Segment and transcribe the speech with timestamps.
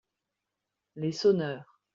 [0.95, 1.79] Les sonneurs.